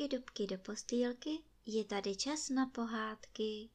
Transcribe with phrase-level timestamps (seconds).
[0.00, 1.30] dubky, dubky do postýlky,
[1.66, 3.68] je tady čas na pohádky.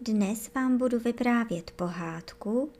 [0.00, 2.72] Dnes vám budu vyprávět pohádku,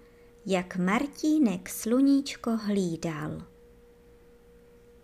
[0.46, 3.43] jak Martínek sluníčko hlídal.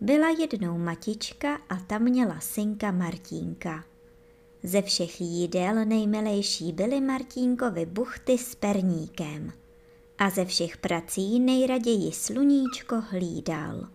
[0.01, 3.85] Byla jednou matička a ta měla synka Martínka.
[4.63, 9.62] Ze všech jídel nejmilejší byly Martínkovi buchty s perníkem
[10.23, 13.89] a ze všech prací nejraději sluníčko hlídal.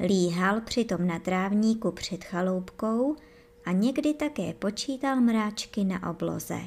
[0.00, 3.16] Líhal přitom na trávníku před chaloupkou
[3.64, 6.60] a někdy také počítal mráčky na obloze.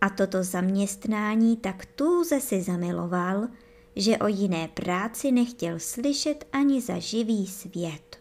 [0.00, 3.48] A toto zaměstnání tak tůze si zamiloval,
[3.96, 8.16] že o jiné práci nechtěl slyšet ani za živý svět.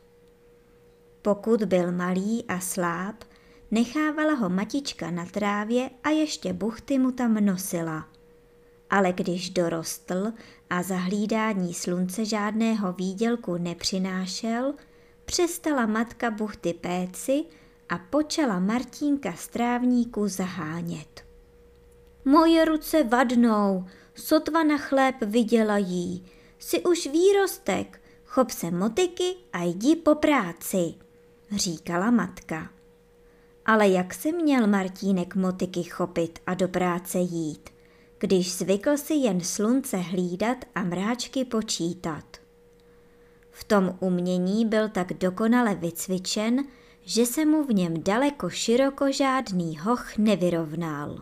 [1.21, 3.15] Pokud byl malý a sláb,
[3.71, 8.18] nechávala ho matička na trávě a ještě buchty mu tam nosila.
[8.89, 10.33] Ale když dorostl
[10.69, 14.73] a za hlídání slunce žádného výdělku nepřinášel,
[15.25, 17.45] přestala matka buchty péci
[17.89, 21.25] a počala Martínka z trávníku zahánět.
[22.25, 26.25] Moje ruce vadnou, sotva na chléb vydělají,
[26.59, 30.93] si už výrostek, chop se motiky a jdi po práci,
[31.51, 32.69] říkala matka.
[33.65, 37.69] Ale jak se měl Martínek motiky chopit a do práce jít,
[38.19, 42.25] když zvykl si jen slunce hlídat a mráčky počítat?
[43.51, 46.63] V tom umění byl tak dokonale vycvičen,
[47.01, 51.21] že se mu v něm daleko široko žádný hoch nevyrovnal.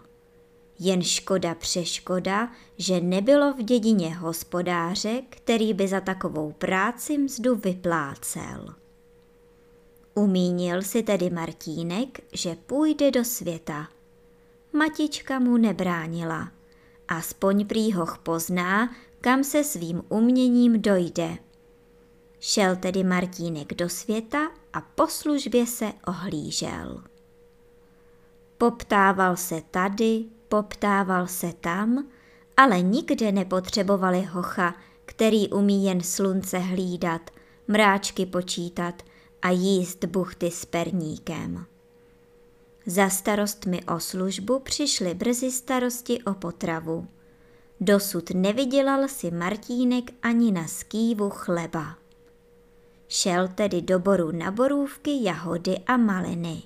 [0.79, 8.75] Jen škoda přeškoda, že nebylo v dědině hospodáře, který by za takovou práci mzdu vyplácel.
[10.13, 13.87] Umínil si tedy Martínek, že půjde do světa.
[14.73, 16.56] Matička mu nebránila.
[17.07, 21.37] Aspoň prýhoch pozná, kam se svým uměním dojde.
[22.39, 27.03] Šel tedy Martínek do světa a po službě se ohlížel.
[28.57, 32.07] Poptával se tady, poptával se tam,
[32.57, 34.75] ale nikde nepotřebovali hocha,
[35.05, 37.29] který umí jen slunce hlídat,
[37.67, 39.03] mráčky počítat
[39.41, 41.65] a jíst buchty s perníkem.
[42.89, 47.07] Za starostmi o službu přišly brzy starosti o potravu.
[47.81, 51.95] Dosud nevydělal si Martínek ani na skývu chleba.
[53.07, 56.63] Šel tedy do boru na borůvky, jahody a maliny.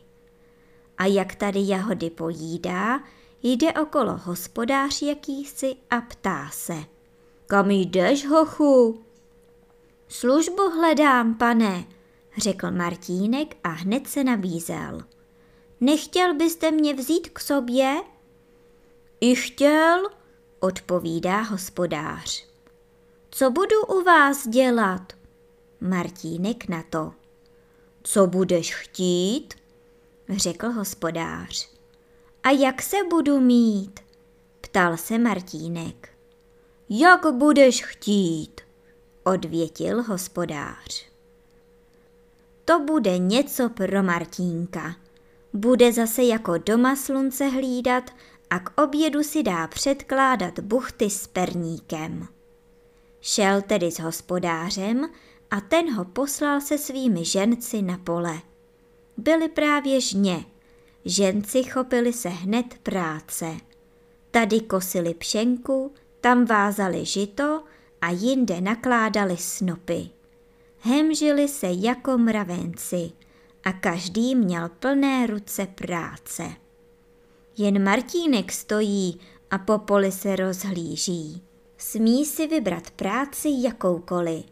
[0.98, 3.04] A jak tady jahody pojídá,
[3.44, 6.76] jde okolo hospodář jakýsi a ptá se.
[7.48, 9.02] Kam jdeš, hochu?
[10.08, 11.86] Službu hledám, pane,
[12.38, 15.11] řekl Martínek a hned se nabízel.
[15.82, 18.02] Nechtěl byste mě vzít k sobě?
[19.22, 20.10] I chtěl,
[20.60, 22.46] odpovídá hospodář.
[23.30, 25.14] Co budu u vás dělat?
[25.82, 27.14] Martínek na to.
[28.04, 29.54] Co budeš chtít?
[30.30, 31.70] řekl hospodář.
[32.44, 34.00] A jak se budu mít?
[34.62, 36.10] ptal se Martínek.
[36.90, 38.62] Jak budeš chtít?
[39.24, 41.06] odvětil hospodář.
[42.66, 44.96] To bude něco pro Martínka.
[45.54, 48.12] Bude zase jako doma slunce hlídat
[48.50, 52.28] a k obědu si dá předkládat buchty s perníkem.
[53.22, 55.10] Šel tedy s hospodářem
[55.52, 58.42] a ten ho poslal se svými ženci na pole.
[59.18, 60.46] Byli právě žně,
[61.06, 63.58] ženci chopili se hned práce.
[64.32, 67.64] Tady kosili pšenku, tam vázali žito
[68.02, 70.10] a jinde nakládali snopy.
[70.80, 73.12] Hemžili se jako mravenci
[73.64, 76.44] a každý měl plné ruce práce.
[77.58, 79.20] Jen Martínek stojí
[79.52, 81.44] a po poli se rozhlíží.
[81.78, 84.46] Smí si vybrat práci jakoukoliv.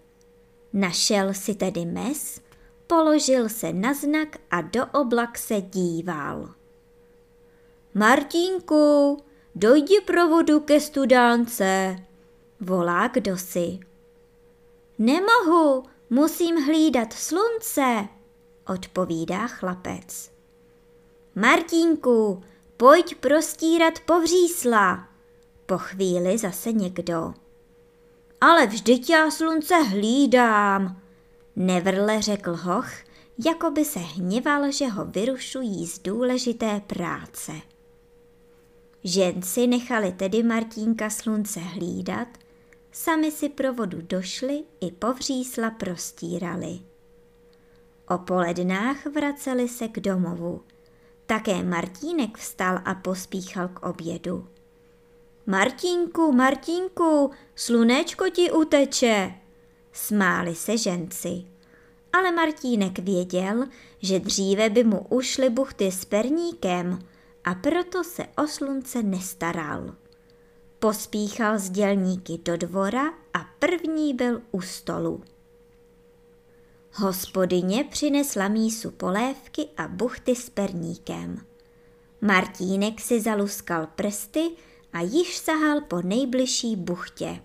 [0.74, 2.42] Našel si tedy mes,
[2.88, 6.54] položil se na znak a do oblak se díval.
[7.94, 9.18] Martínku,
[9.56, 11.96] dojdi provodu ke studánce,
[12.60, 13.80] volá kdo si.
[14.98, 18.08] Nemohu, musím hlídat slunce,
[18.70, 20.32] odpovídá chlapec.
[21.36, 22.44] Martínku,
[22.78, 25.08] pojď prostírat povřísla,
[25.66, 27.34] po chvíli zase někdo.
[28.42, 31.02] Ale vždyť já slunce hlídám,
[31.56, 32.90] nevrle řekl hoch,
[33.46, 37.52] jako by se hněval, že ho vyrušují z důležité práce.
[39.04, 42.28] Ženci nechali tedy Martínka slunce hlídat,
[42.92, 46.80] sami si pro vodu došli i povřísla prostírali.
[48.12, 50.62] O polednách vraceli se k domovu.
[51.26, 54.48] Také Martínek vstal a pospíchal k obědu.
[55.46, 59.34] Martínku, Martínku, slunečko ti uteče.
[59.92, 61.44] Smáli se ženci.
[62.14, 63.66] Ale Martínek věděl,
[64.00, 67.00] že dříve by mu ušly buchty s perníkem
[67.44, 69.96] a proto se o slunce nestaral.
[70.80, 75.24] Pospíchal z dělníky do dvora a první byl u stolu.
[76.94, 81.46] Hospodyně přinesla mísu polévky a buchty s perníkem.
[82.22, 84.50] Martínek si zaluskal prsty
[84.94, 87.40] a již sahal po nejbližší buchtě.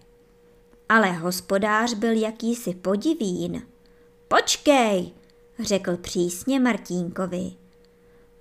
[0.89, 3.63] Ale hospodář byl jakýsi podivín.
[4.29, 5.13] Počkej,
[5.59, 7.53] řekl přísně Martínkovi.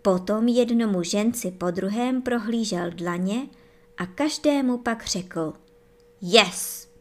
[0.01, 3.47] Potom jednomu ženci po druhém prohlížel dlaně
[3.97, 5.53] a každému pak řekl
[6.21, 6.92] Yes!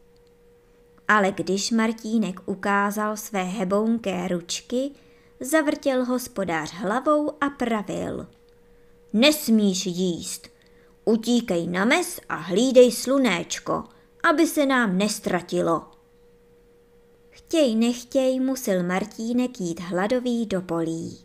[1.07, 4.91] Ale když Martínek ukázal své hebounké ručky,
[5.39, 8.27] zavrtěl hospodář hlavou a pravil.
[9.13, 10.47] Nesmíš jíst,
[11.05, 13.83] utíkej na mes a hlídej slunéčko,
[14.23, 15.87] aby se nám nestratilo.
[17.29, 21.19] Chtěj nechtěj musel Martínek jít hladový do polí.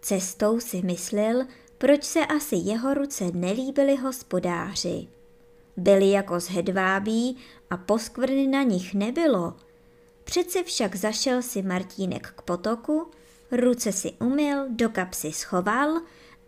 [0.00, 1.46] Cestou si myslel,
[1.78, 5.08] proč se asi jeho ruce nelíbily hospodáři.
[5.80, 7.36] Byli jako z hedvábí
[7.70, 9.54] a poskvrny na nich nebylo.
[10.24, 13.10] Přece však zašel si Martínek k potoku,
[13.50, 15.96] ruce si umyl, do kapsy schoval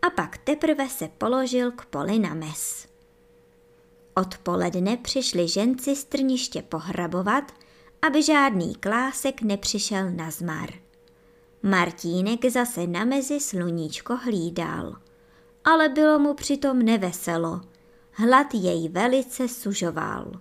[0.02, 2.86] a pak teprve se položil k poli na mes.
[4.14, 7.52] Odpoledne přišli ženci strniště pohrabovat,
[8.02, 10.70] aby žádný klásek nepřišel na zmar.
[11.62, 14.96] Martínek zase na mezi sluníčko hlídal,
[15.64, 17.71] ale bylo mu přitom neveselo.
[18.12, 20.32] Hlad jej velice sužoval.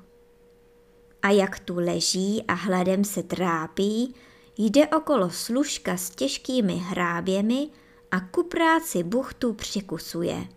[1.22, 4.16] A jak tu leží a hladem se trápí,
[4.58, 7.70] jde okolo služka s těžkými hráběmi
[8.12, 10.48] a ku práci buchtu přikusuje.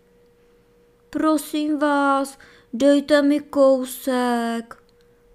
[1.11, 2.39] Prosím vás,
[2.73, 4.83] dejte mi kousek,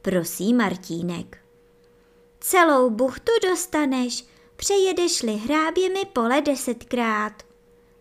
[0.02, 1.38] prosí Martínek.
[2.40, 4.26] Celou buchtu dostaneš,
[4.56, 7.44] přejedeš-li hráběmi pole desetkrát,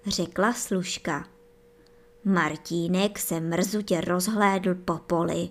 [0.06, 1.37] řekla služka.
[2.24, 5.48] Martínek se mrzutě rozhlédl po poli.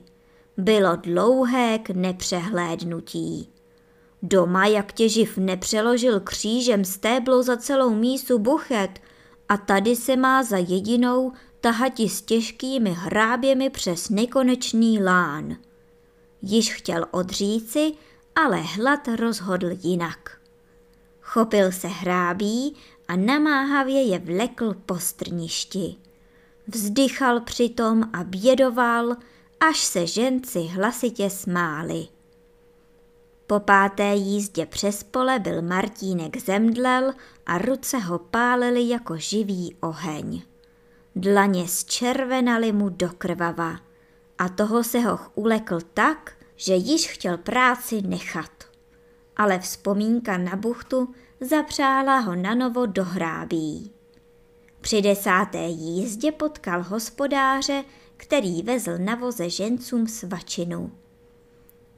[0.57, 3.49] Bylo dlouhé k nepřehlédnutí.
[4.21, 8.99] Doma jak těživ nepřeložil křížem stéblo za celou mísu buchet
[9.49, 11.31] a tady se má za jedinou
[11.61, 15.57] tahati s těžkými hráběmi přes nekonečný lán.
[16.41, 17.91] Již chtěl odříci,
[18.35, 20.41] ale hlad rozhodl jinak.
[21.21, 22.75] Chopil se hrábí
[23.07, 25.95] a namáhavě je vlekl po strništi.
[26.67, 29.15] Vzdychal přitom a bědoval,
[29.59, 32.07] až se ženci hlasitě smáli.
[33.47, 37.13] Po páté jízdě přes pole byl Martínek zemdlel
[37.45, 40.41] a ruce ho pálily jako živý oheň.
[41.15, 43.79] Dlaně zčervenaly mu do krvava
[44.37, 48.51] a toho se ho ulekl tak, že již chtěl práci nechat.
[49.37, 53.96] Ale vzpomínka na buchtu zapřála ho na novo do hrábí.
[54.87, 57.83] Při desáté jízdě potkal hospodáře,
[58.17, 60.91] který vezl na voze žencům svačinu.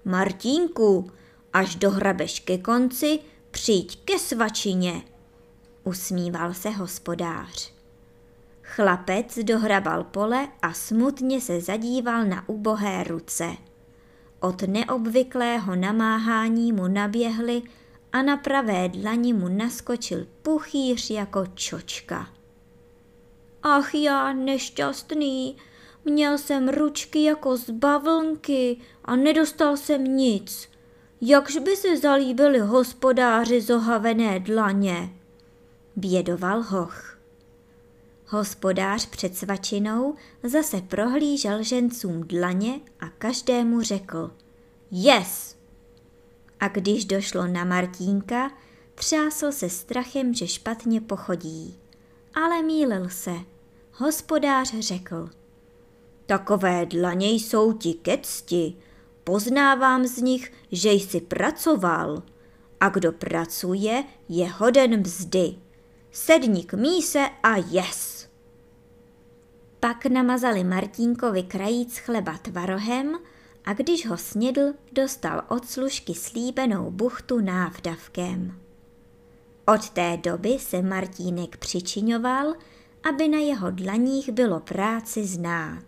[0.06, 1.12] Martínku,
[1.54, 3.20] až dohrabeš ke konci,
[3.52, 5.02] přijď ke svačině,
[5.84, 7.74] usmíval se hospodář.
[8.62, 13.50] Chlapec dohrabal pole a smutně se zadíval na ubohé ruce.
[14.40, 17.62] Od neobvyklého namáhání mu naběhly
[18.12, 22.39] a na pravé dlani mu naskočil puchýř jako čočka.
[23.64, 25.58] Ach já nešťastný,
[26.06, 30.70] měl jsem ručky jako z bavlnky a nedostal jsem nic.
[31.22, 35.10] Jakž by se zalíbili hospodáři zohavené dlaně?
[35.96, 37.20] Bědoval hoch.
[38.28, 44.32] Hospodář před svačinou zase prohlížel žencům dlaně a každému řekl
[44.92, 45.58] Yes!
[46.60, 48.52] A když došlo na Martínka,
[48.96, 51.78] třásl se strachem, že špatně pochodí.
[52.34, 53.34] Ale mýlil se.
[53.94, 55.30] Hospodář řekl
[56.26, 58.76] Takové dlaně jsou ti ke cti,
[59.24, 62.24] poznávám z nich, že jsi pracoval.
[62.80, 65.56] A kdo pracuje, je hoden mzdy.
[66.12, 68.30] Sedni k míse a yes.
[69.80, 73.20] Pak namazali Martínkovi krajíc chleba tvarohem
[73.66, 78.60] a když ho snědl, dostal od služky slíbenou buchtu návdavkem.
[79.74, 82.54] Od té doby se Martínek přičiňoval,
[83.10, 85.84] aby na jeho dlaních bylo práci znát.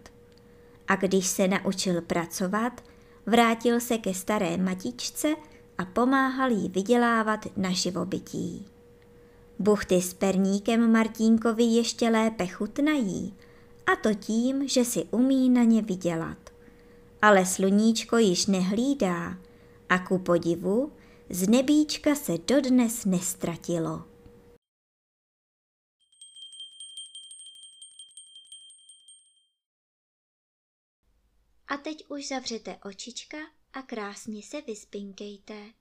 [0.88, 2.84] A když se naučil pracovat,
[3.26, 5.36] vrátil se ke staré matičce
[5.78, 8.66] a pomáhal jí vydělávat na živobytí.
[9.60, 13.34] Buchty s perníkem Martínkovi ještě lépe chutnají
[13.94, 16.38] a to tím, že si umí na ně vydělat.
[17.22, 19.38] Ale sluníčko již nehlídá
[19.90, 20.92] a ku podivu
[21.34, 24.06] z nebíčka se dodnes nestratilo.
[31.68, 33.38] A teď už zavřete očička
[33.74, 35.81] a krásně se vyspinkejte.